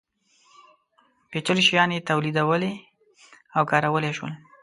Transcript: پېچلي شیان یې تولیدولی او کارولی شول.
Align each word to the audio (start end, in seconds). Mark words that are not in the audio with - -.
پېچلي 1.29 1.63
شیان 1.67 1.89
یې 1.95 2.05
تولیدولی 2.09 2.73
او 3.55 3.63
کارولی 3.71 4.11
شول. 4.17 4.33